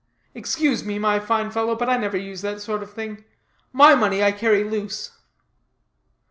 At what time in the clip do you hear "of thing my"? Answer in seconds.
2.81-3.93